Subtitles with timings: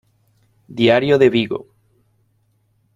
[0.79, 1.67] Diario de Vigo".